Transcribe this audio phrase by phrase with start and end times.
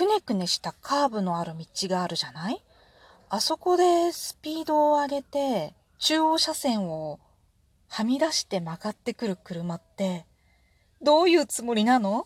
[0.00, 2.62] くねくねしたカーブのある道があるじゃない？
[3.28, 7.20] あそこでスピードを上げて、中央車線を
[7.86, 10.24] はみ出して曲がってくる車って、
[11.02, 12.24] どういうつもりなの？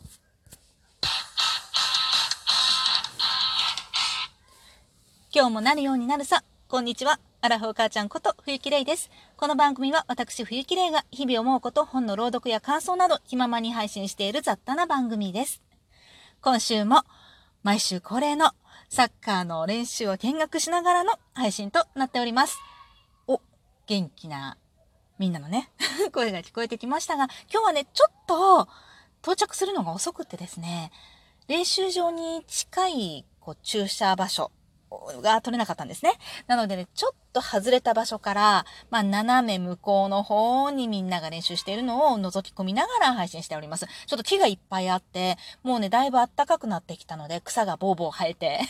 [5.35, 6.45] 今日もなるようになるさ。
[6.69, 7.19] こんにちは。
[7.41, 9.11] アラフォー母ちゃんこと冬木玲です。
[9.37, 15.61] この番組は私冬木玲が日々思うこと本の朗読や感想など気ままに配信している雑多な番組です。
[16.41, 17.03] 今週も
[17.65, 18.51] 毎週恒例の
[18.91, 22.59] サッカーの練習を見学しながらの配信となっております。
[23.27, 23.41] お、
[23.87, 24.59] 元気な
[25.19, 25.71] みんなのね、
[26.13, 28.69] 声が聞こえてきましたが、今日はね、ちょっと
[29.23, 30.93] 到着するのが遅くってですね、
[31.49, 34.51] 練習場に近いこう駐車場所
[35.23, 36.19] が取れなかったんですね。
[36.47, 43.87] なのでね、ちょっと外れた場所から、まあ、斜め向こうの方にみんなが練習しているのを覗き込みながら配信しております。
[44.07, 48.61] ちょっと木がいっぱいあって、もうね、だいぶ暖かくなってきたので、草がボーボー生えて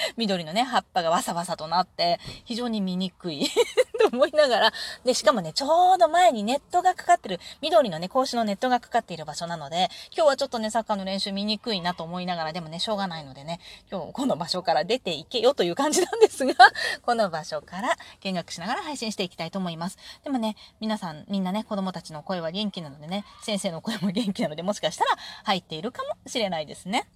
[0.16, 3.46] 緑のね、葉っぱがわさわさとなって、非常に見にくい
[3.98, 4.72] と思いながら、
[5.04, 16.54] で、しかもね、ちょうど前にネットがかかってる、緑のね、格子のネットがかかっている場所なので、今日はちょっとね、サッカーの練習見にくいなと思いながら、でもね、しょうがないのでね、今日この場所から出ていけよという感じなんですが、
[17.02, 17.85] この場所から
[18.20, 19.98] 見学しながら配信していきたいと思います。
[20.24, 25.10] でもね、皆さん、みんなね、子供たちの声は元気なのでね、先生の声も元気なので、もしかしたら
[25.44, 27.08] 入っているかもしれないですね。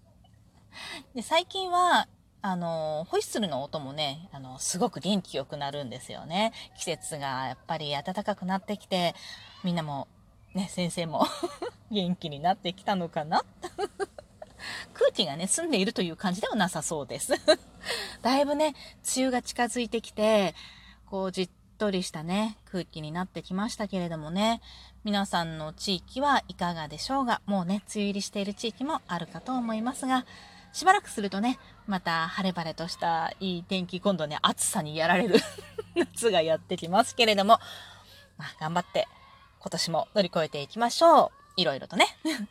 [1.14, 2.06] で最近は
[2.42, 6.52] あの、ホイッスルの音もね、あの、すごく元気よくなるんですよね。
[6.78, 9.14] 季節がやっぱり暖かくなってきて、
[9.62, 10.08] みんなも、
[10.54, 11.26] ね、先生も
[11.90, 13.44] 元気になってきたのかな？
[14.94, 17.32] 空気がね、澄んでいるという感じではなさそうです
[18.22, 18.74] だいぶね、
[19.16, 20.54] 梅雨が近づいてきて、
[21.06, 24.60] こう、じっとりしたね、空気になってきましたけれどもね、
[25.04, 30.26] 皆さんの地域はいかがでしょうが、もうね、梅雨入りしている地域もあるかと思いますが、
[30.72, 35.36] しばらくするとね、また晴れ晴れとしたいい天気、今度ね、暑さにやられる
[35.96, 37.58] 夏がやってきますけれども、
[38.36, 39.08] まあ、頑張って
[39.58, 41.30] 今年も乗り越えていきましょう。
[41.56, 42.06] いろいろとね。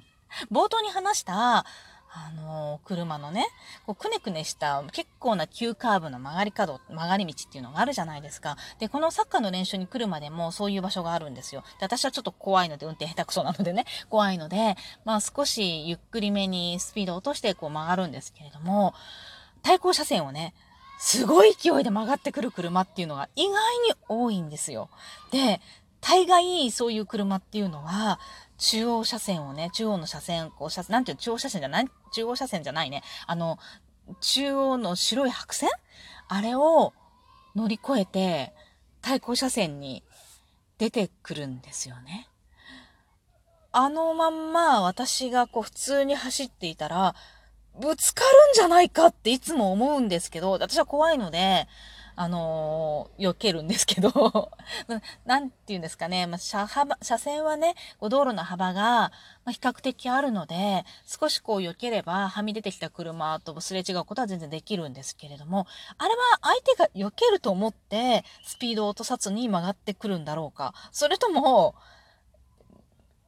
[0.52, 1.66] 冒頭に話した、
[2.12, 3.46] あのー、車のね、
[3.86, 8.58] こうくねくねした結構な急カーブの曲がり角、曲がり道っていうのがあるじゃないですか。
[8.80, 11.64] で、このサッカーの練習に来るまでもそういう場所があるんですよ。
[11.80, 14.76] で、私はちょっと怖いので、運転下手くそなのでね、 怖いので、
[15.06, 18.96] まあ少しゆっくりめにスピードを落としてこう曲がるんですけれども、
[19.62, 20.56] 対向車線をね、
[21.00, 23.54] すごい勢いで曲がってくる車っていうのが意外
[23.88, 24.90] に多いんですよ。
[25.32, 25.62] で、
[26.02, 28.20] 大概そういう車っていうのは、
[28.58, 33.04] 中央車線をね、中央の車線、こう、車なんていう中央車線じゃない、中央車線じゃないね。
[33.28, 33.58] あの、
[34.22, 35.70] 中央の白い白線？
[36.28, 36.94] あれを
[37.56, 38.54] 乗り越えて、
[39.02, 40.04] 対向車線に
[40.78, 42.28] 出てくるんですよね。
[43.72, 47.16] あのまんま私がこう普通に走っていたら、
[47.80, 51.68] ぶつかるんじゃないかっていつも思うんですけど、私は怖いので、
[52.22, 54.12] あのー、避けるんですけど、
[55.26, 59.14] なんて言うんですかね、まあ、車幅、車線はね、道路の幅が、
[59.46, 65.66] ま、比較的あるので、少しこう避ければ、はみ出てきた車とすれ違うことは全然できるんですけれども、
[65.98, 70.74] あれは相手が避けると思って、スピードを落とさずに曲がってくるんだろうか。
[70.92, 71.74] それとも、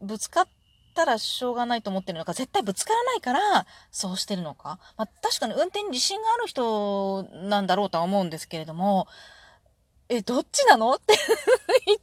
[0.01, 0.60] ぶつかって
[0.91, 4.79] たらしょうがないと思ってるのか、絶対ぶつからないから、そうしてるのか。
[4.97, 9.07] まあ、確かに運転に自信がある人なんだろうとは思うんですけれども、
[10.09, 10.93] え、どっちなの？
[10.93, 11.17] ってい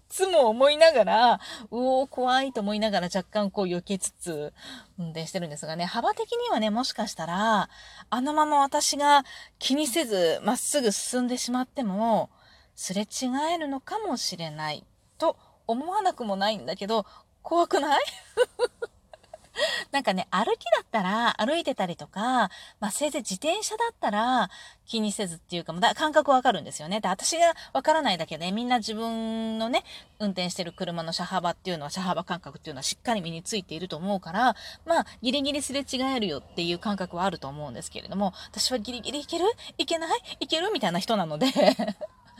[0.08, 1.38] つも思いながら、う
[1.70, 4.54] おー、怖いと思いながら若干こう避けつつ、
[4.98, 7.68] 運転してるんですがね、幅的にはね、もしかしたら、
[8.08, 9.26] あのまま私が
[9.58, 12.30] 気にせずまっすぐ進んでしまっても、
[12.74, 14.84] すれ違えるのかもしれない
[15.18, 17.04] と思わなくもないんだけど、
[17.48, 18.00] 怖くない？
[19.90, 24.50] なんかね、歩きだったら、歩いてたりとか、まあ、せいぜい自転車だったら、
[24.86, 27.00] 気にせずっていうか、だ感覚わかるんですよね。
[27.00, 29.82] で、私がわからないだけで、みんな自分のね、
[30.18, 34.54] 運転してる車の車幅っていうのは、車幅感覚っていうのはしっかり身についていると思うから、
[34.84, 39.46] まあ、ギリギリすれ違えるよっていう感覚はあると思うんですけれども、私はギリギリいける？
[39.78, 40.20] いけない？
[40.40, 40.70] いける？
[40.70, 41.46] みたいな人なので。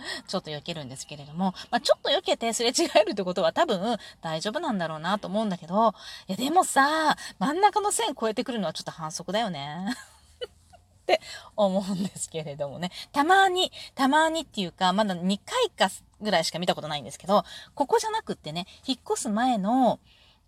[0.27, 5.95] ちょっと避けるんですけれども、まあ、ちょっと避けてすれ違えるってことは多分大丈夫なんだろうなと思うんだけど、
[6.29, 9.95] いやでもさ、真ん中の線越えてくるのはちょっと反則だよね。
[11.03, 11.21] って
[11.57, 12.91] 思うんですけれどもね。
[13.13, 20.01] たまに、たまにっていうか、まだ2回かぐらいしか見たことないんですけど、ここじゃなくってね、引っ越す前の、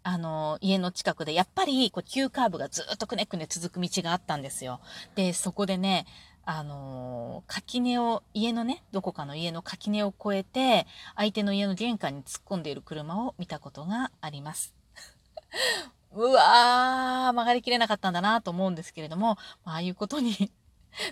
[0.02, 4.80] あの、家の近くで、やっぱり、こう、急カーブがずっとくねくね続く道があったんですよ。
[5.14, 6.06] で、そこでね、
[6.52, 14.74] あのー、垣根を、家のね、どこかの家の垣根を越えて、相手の家の玄関に突っ込んでいる車を見たことがあります。
[16.10, 20.50] うわー、曲がりきれなかったんだなと思うんですけれども、ああいうことに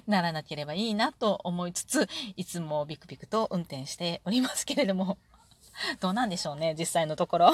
[0.08, 5.19] ならなければいいなと思いつつ、いつもビクビクと運転しておりますけれども、
[6.00, 7.52] どうなんでしょうね、実際のところ。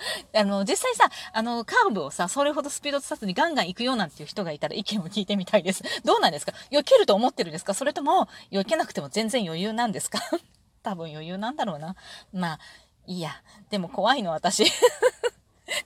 [0.34, 5.82] あの、実際さ、あの、カーブをさ、それほどスピード出さずにガンガン行くようなんていう人がいたら意見を聞いてみたいです。
[6.04, 6.52] どうなんですか？
[6.70, 7.74] 避けると思ってるんですか？
[7.74, 10.20] それとも、避けなくても全然余裕なんですか？
[10.82, 11.96] 多分余裕なんだろうな。
[12.32, 12.58] まあ、
[13.06, 13.42] いいや。
[13.70, 14.64] でも怖いの、私。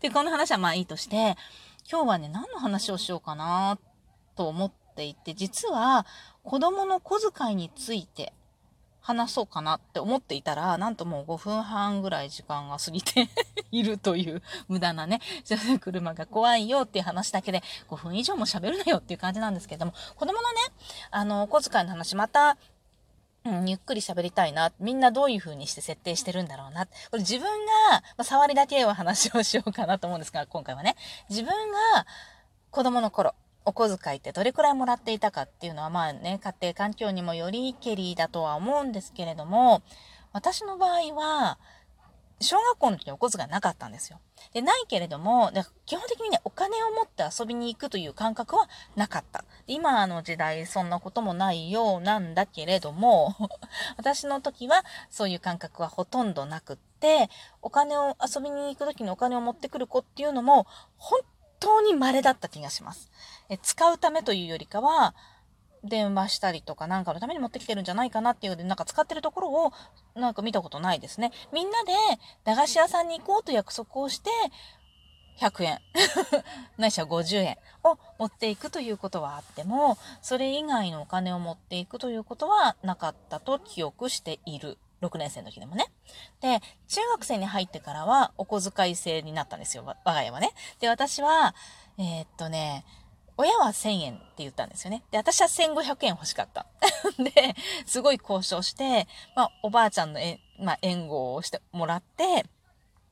[0.00, 1.36] で、この話はまあいいとして、
[1.90, 3.78] 今日はね、何の話をしようかな
[4.36, 6.06] と思っていて、実は
[6.44, 8.32] 子供の小遣いについて
[9.02, 13.28] 話そうかなって思っていたら、なんともう5分半ぐらい時間が過ぎて
[13.70, 15.20] いるという無駄なね、
[15.80, 20.60] 車が怖いよっていう話だけで5分以上も喋るなよっていう感じなんですけれども、子供のね、
[21.10, 22.56] あの、お小遣いの話また
[23.44, 24.72] うん、ゆっくり喋りたいな。
[24.78, 26.86] みんなどういう風にして設定してるんだろうな。
[26.86, 30.94] これ自分が、まあ、触りだけは話をしようかなと思うんですが、今回はね。
[31.28, 32.06] 自分が
[32.70, 39.82] 子供の頃、お小遣いってどれくらいもらっていたかっていうのは、まあね、家庭環境にもよりけりだとは思うんですけれども、
[40.32, 41.58] 私の場合は、
[42.42, 44.20] 小学校の時にお小遣いなかったんですよ。
[44.52, 45.52] で、ないけれども、
[45.86, 49.44] 基本的にね、お金を持って遊びに行くという感覚はなかった。
[49.66, 53.36] 今の時代、そんなこともないようなんだけれども、
[53.96, 57.30] 私の時はそういう感覚はほとんどなくって、
[57.62, 60.66] お金を遊びに行く時にお金を持ってくる子っていうのも、
[60.98, 61.20] 本
[61.62, 63.10] 当に稀だった気がします。
[63.48, 65.14] え使うためというよりかは、
[65.84, 69.72] 電話したりとかなんかのために持ってきてるんじゃないかなっていうので、なんか使ってるところを
[70.14, 71.32] なんか見たことないですね。
[71.52, 71.92] みんなで
[72.44, 74.30] 駄菓子屋さんに行こうと約束をして、
[75.40, 75.78] 100円、
[76.78, 84.78] ないしは50円を持っていくということはあっても、それ以外のお金を持っていくということはなかったと記憶している。
[85.00, 85.91] 6年生の時でもね。
[86.40, 89.84] で、中学生に入ってからはお小遣い制になったんですよ。
[89.84, 90.52] 我が家はね。
[90.80, 91.54] で、私は、
[91.98, 92.84] えー、っとね、
[93.36, 95.02] 親は1000円って言ったんですよね。
[95.10, 96.66] で、私は1500円欲しかった。
[97.18, 97.54] で、
[97.86, 102.46] すごい交渉して、まあ、おばあちゃんのえ、まあ、援護をしてもらって、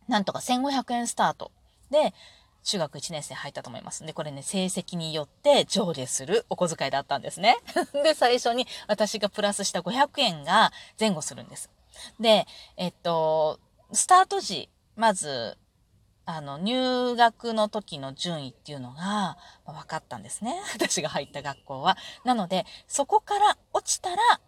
[0.09, 1.51] なんとか1500円スタート
[1.91, 2.15] で、
[2.63, 4.05] 中学1年生入ったと思います。
[4.05, 7.57] で、これね、成績によって上下するお小遣いだったんですね。
[8.05, 11.71] で、最初に私がプラスした500円が前後するんです。
[12.19, 12.47] で、
[12.77, 13.61] えっと、
[13.93, 15.57] スタート時、まず、
[16.27, 20.61] あの、入学の時の順位っていうのが分かったんですね。
[20.75, 21.97] 私が入った学校は。
[22.25, 24.41] なので、そこから落ちたら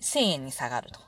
[0.00, 1.00] 1000円に下がると。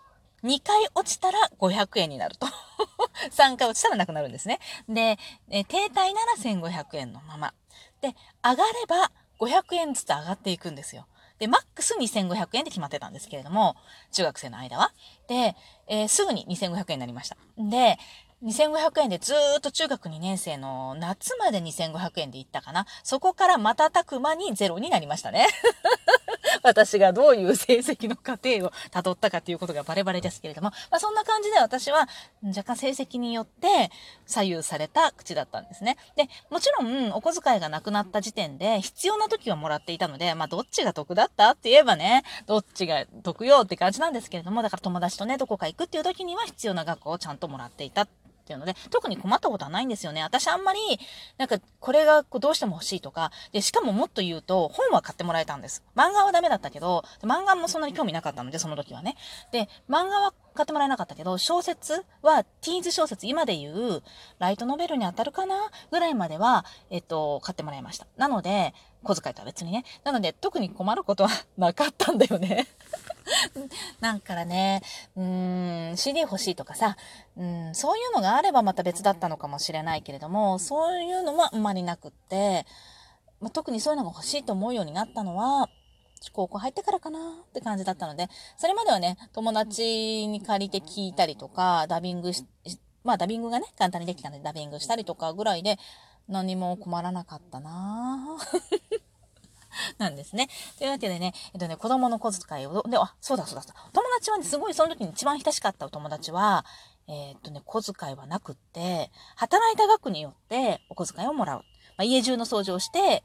[0.43, 2.47] 2回落ちたら500円になると。
[3.31, 4.59] 3回落ちたらなくなるんですね。
[4.89, 5.19] で、
[5.51, 7.53] え停滞なら1500円のまま。
[8.01, 11.07] で、上がれば500円ずつ上がっていくんですよ。
[11.41, 13.75] で、マックス2500円で決まってたんですけれども、
[14.13, 14.93] 中学生の間は。
[15.27, 15.57] で、
[15.89, 17.37] えー、すぐに2500円になりました。
[17.59, 17.99] で、
[18.45, 22.87] 2500円でずーっと中学2年生の夏まで2500円で行ったかな。
[23.03, 25.47] そこから瞬く間にゼロになりましたね。
[26.65, 32.09] 私がどういう成績の過程を辿ったかっていうことがバレバレですけれども、まあ、そんな感じで私は
[32.43, 33.91] 若干成績によって
[34.27, 35.97] 左右された口だったんですね。
[36.17, 48.07] で、もちろんお小遣いがなくなった時点で必要な時はもらっていたので、まあどっちが得だったって言えばね、どっちが得よって感じなんですけれども、だから友達とね、どこか行くっていう時には必要な学校をちゃんともらっていた
[48.41, 50.23] っていうので、特に困ったことはないんですよね。
[50.23, 50.79] 私あんまり、
[51.39, 55.85] なんか、これがどうしても欲しいとか、で、しかももっと言うと、本は買ってもらえたんです。
[55.95, 59.17] 漫画はダメだったけど、漫画もそんなに興味なかったので、その時はね。
[59.53, 64.03] で、漫画は買ってもらえなかったけど、小説は、ティーズ小説、今で言う、
[64.39, 65.71] ライトノベルに当たるかな？
[65.91, 68.07] ぐらいまでは、えっと、買ってもらいました。
[68.17, 69.85] なので、小遣いとは別にね。
[70.05, 72.67] なので、特に困ることはなかったんだよね
[74.01, 74.83] なんからね、
[75.17, 76.97] うーん、CD 欲しいとかさ、
[77.37, 82.67] うん、そういうのがあればまた別だったのかもしれないけれども、そういうのはあんまりなくって、
[83.41, 85.69] まあ、特にそういうのが欲しいと思うようになったのは、
[86.33, 88.29] 高校入ってからかなって感じだったので、
[88.59, 92.45] それまではね、友達に借りて聞いたりとか、ダビングし、
[93.03, 95.79] まあダビングがね、簡単にできたのでダビングしたりとかぐらいで、
[96.31, 98.39] 何も困らなかったな
[99.99, 100.49] なんですね。
[100.79, 103.81] というわけでね、えっとね、子供の小遣いを、で、あ、そうだそうだそうだ。
[103.93, 106.65] 友達はね、すごいその時に一番親しかったお友達は、
[107.09, 111.59] えー、っとね、小遣いはなくって、働いた額によってお小遣いをもらう。
[111.97, 113.25] まあ、家中の掃除をして、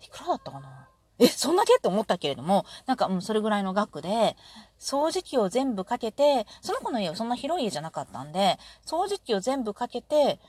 [0.00, 1.76] いくらだったかなえ、そんだけ？
[1.76, 4.36] って思ったけれども、なんか、うん、それぐらいの額で、
[4.80, 10.40] 掃除機を全部かけて、その子の家はそんな広い家じゃなかったんで、掃除機を全部かけて、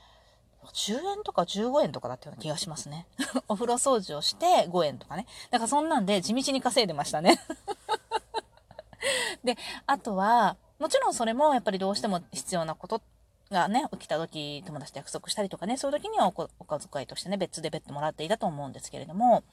[0.72, 3.06] 10円とか15円とかだったような気がしますね。
[3.48, 5.26] お風呂掃除をして5円とかね。
[5.50, 7.40] だからそんなんで地道に稼いでましたね。
[9.44, 9.56] で、
[9.86, 13.00] あとは、もちろんそれもやっぱりどうしても必要なこと
[13.50, 19.44] がね、起きた時、友達と約束したりとかね、そういう時にはおお小遣いとしてね、別で別途もらっていたと思うんですけれども、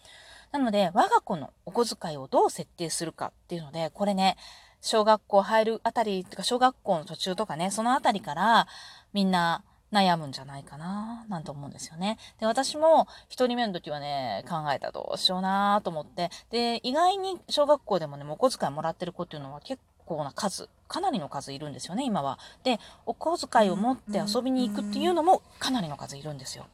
[0.51, 4.37] なので、我が子のお小遣いをどう設定するかっていうので、これね、
[4.81, 8.67] 小学校入るあたり、とか小学校の途中とかね、そのあたりから
[9.13, 9.63] みんな
[9.93, 12.17] 悩むんじゃないかな、なんて思うんですよね。
[12.39, 22.39] で、私も一人目の時はね、考えたどうしようなと思って、で、意外に小学校でもね、お小遣いもらってる子っていうのは結構な数、かなりの数いるんですよね、今は。
[22.63, 26.65] で、お小遣いを持って遊びに行くっていうのもかなりの数いるんですよ。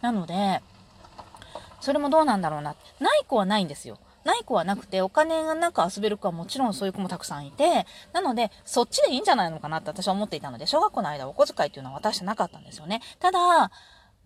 [0.00, 0.62] なので、
[1.80, 2.76] それもどうなんだろうな。
[3.00, 3.98] ない子はないんですよ。
[4.24, 13.00] ない子はなくて、お金がなく遊べる子はもちろんそういう子もたくさんいて、なので、そっちでいいんじゃないのかなって私は思っていたので、小学校の間お小遣いっていうのは渡してなかったんですよね。
[13.18, 13.70] ただ、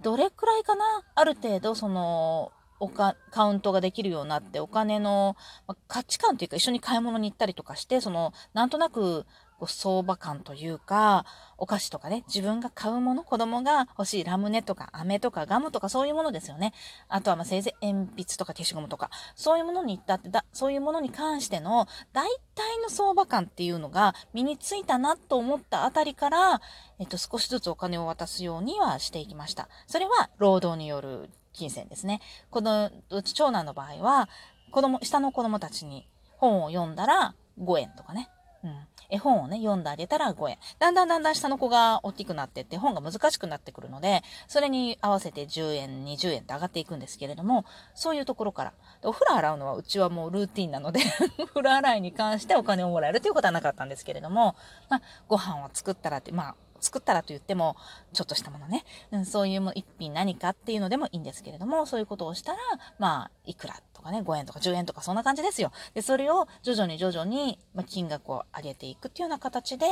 [0.03, 0.85] どれくらいかな？
[1.15, 5.37] ある程度、その、おか、カウントができるようになって、お金の、
[5.69, 9.25] ま価値観というか一緒に買い物に行ったりとかして、その、なんとなく、
[9.65, 11.25] こう相場感というか、
[11.57, 16.75] お菓子とかね、自分が買うもの、子供が欲しいラムネとか飴とかガムとかそういうものですよね。
[17.09, 26.61] あとはまあせいぜい鉛筆とか消しゴムとか、そういうものに行ったってだ、そういうものに関しての大体の相場感っていうのが身についたなと思ったあたりから、
[26.99, 29.69] えっと少しずつお金を渡すようにはしていきました。
[29.87, 32.21] それは労働による金銭ですね。
[32.51, 34.29] この、うち長男の場合は、
[34.73, 36.07] 子供、下の子供たちに
[36.37, 38.29] 本を読んだら5円とかね。
[38.65, 38.87] うん。
[39.15, 40.59] 絵本をね、読んであげたら5円。
[40.79, 48.73] だんだんだんだん下の子が大きくなってって本が難しくなってくるので、それに合わせて10円、20円って上がっていくんですけれども、そういうところから。
[49.03, 51.01] お風呂洗うのはうちはもうルーティンなので、
[51.39, 54.57] お 風呂洗いに関してお金をもらえるということはなかったんですけれども、
[54.89, 57.77] まあ、ご飯を作ったらって、まあ、作ったらと言っても、
[58.13, 62.59] ちょっとしたものね、うん、そういうも一品何かっていうのでもいいんですけれども、そういうことをしたら、
[62.99, 65.73] まあ、いくらとかね、5円とか10円とかそんな感じですよ。
[65.95, 69.87] で、それを徐々に徐々に、まあ、金額を上げていくっていうような形で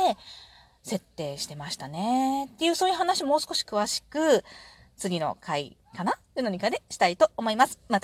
[0.83, 2.45] 設定してましたね。
[2.45, 4.43] っていう、そういう話もう少し詳しく、
[4.95, 6.11] 次の回かな？
[6.11, 7.79] っていうのにかでしたいと思います。
[7.89, 8.01] また